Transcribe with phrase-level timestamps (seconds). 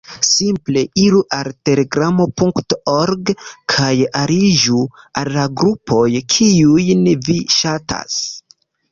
[0.25, 3.31] Simple iru al telegramo.org
[3.73, 4.79] kaj aliĝu
[5.21, 8.17] al la grupoj, kiujn vi ŝatas.